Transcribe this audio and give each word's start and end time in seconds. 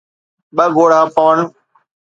ٻه 0.55 0.65
ڳوڙها 0.75 1.01
پوڻ 1.15 1.35